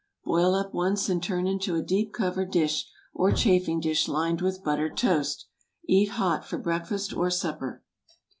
[0.23, 4.63] Boil up once and turn into a deep covered dish, or chafing dish lined with
[4.63, 5.45] buttered toast.
[5.87, 7.83] Eat hot for breakfast or supper.